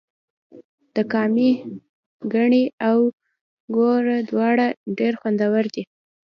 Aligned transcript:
د 0.95 0.97
کامې 1.11 1.51
ګني 2.33 2.63
او 2.87 2.97
ګوړه 3.75 4.17
دواړه 4.29 4.67
ډیر 4.97 5.13
خوندور 5.19 5.63
دي. 5.73 5.83